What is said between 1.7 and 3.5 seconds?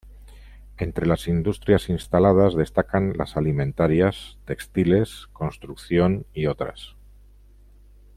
instaladas destacan las